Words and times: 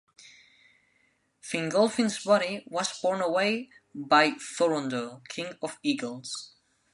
Fingolfin's 1.43 2.23
body 2.23 2.63
was 2.65 2.99
borne 3.01 3.21
away 3.21 3.69
by 3.93 4.31
Thorondor, 4.31 5.21
King 5.29 5.53
of 5.61 5.77
Eagles. 5.83 6.55